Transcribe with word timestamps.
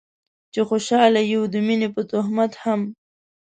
چې 0.53 0.59
خوشحاله 0.69 1.21
يو 1.33 1.43
د 1.53 1.55
مينې 1.67 1.87
په 1.95 2.01
تهمت 2.11 2.51
هم 2.63 2.81